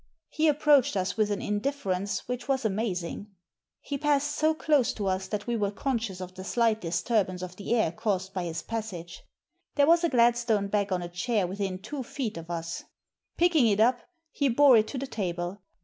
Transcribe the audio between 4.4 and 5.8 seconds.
close to us that we were